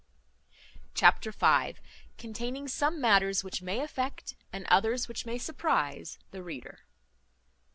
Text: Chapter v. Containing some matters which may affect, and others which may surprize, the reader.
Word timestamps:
Chapter 0.95 1.31
v. 1.31 1.75
Containing 2.17 2.67
some 2.67 2.99
matters 2.99 3.43
which 3.43 3.61
may 3.61 3.81
affect, 3.81 4.33
and 4.51 4.65
others 4.65 5.07
which 5.07 5.27
may 5.27 5.37
surprize, 5.37 6.17
the 6.31 6.41
reader. 6.41 6.79